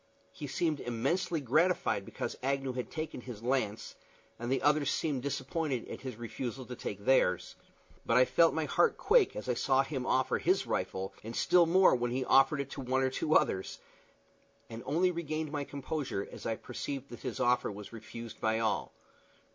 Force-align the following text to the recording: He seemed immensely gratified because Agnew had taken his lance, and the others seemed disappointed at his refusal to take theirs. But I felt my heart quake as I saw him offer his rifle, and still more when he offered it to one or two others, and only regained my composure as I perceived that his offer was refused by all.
He 0.31 0.47
seemed 0.47 0.79
immensely 0.79 1.39
gratified 1.41 2.05
because 2.05 2.35
Agnew 2.41 2.73
had 2.73 2.89
taken 2.89 3.21
his 3.21 3.43
lance, 3.43 3.93
and 4.39 4.51
the 4.51 4.63
others 4.63 4.89
seemed 4.89 5.21
disappointed 5.21 5.87
at 5.87 6.01
his 6.01 6.15
refusal 6.15 6.65
to 6.65 6.75
take 6.75 7.05
theirs. 7.05 7.55
But 8.03 8.17
I 8.17 8.25
felt 8.25 8.55
my 8.55 8.65
heart 8.65 8.97
quake 8.97 9.35
as 9.35 9.47
I 9.47 9.53
saw 9.53 9.83
him 9.83 10.07
offer 10.07 10.39
his 10.39 10.65
rifle, 10.65 11.13
and 11.23 11.35
still 11.35 11.67
more 11.67 11.93
when 11.93 12.09
he 12.09 12.25
offered 12.25 12.59
it 12.61 12.71
to 12.71 12.81
one 12.81 13.03
or 13.03 13.11
two 13.11 13.35
others, 13.35 13.77
and 14.71 14.81
only 14.87 15.11
regained 15.11 15.51
my 15.51 15.63
composure 15.65 16.27
as 16.31 16.47
I 16.47 16.55
perceived 16.55 17.09
that 17.09 17.19
his 17.19 17.39
offer 17.39 17.71
was 17.71 17.93
refused 17.93 18.41
by 18.41 18.57
all. 18.57 18.93